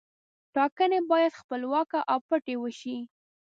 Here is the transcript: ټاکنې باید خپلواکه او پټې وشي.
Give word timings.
ټاکنې 0.55 0.99
باید 1.11 1.37
خپلواکه 1.41 1.99
او 2.11 2.19
پټې 2.27 2.55
وشي. 2.59 2.97